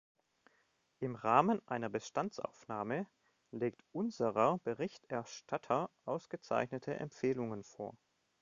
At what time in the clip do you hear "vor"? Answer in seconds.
7.63-7.93